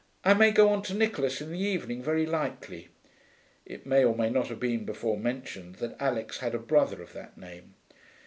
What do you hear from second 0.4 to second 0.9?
go on